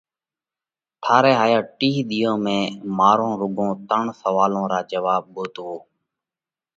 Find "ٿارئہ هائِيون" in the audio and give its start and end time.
1.03-1.63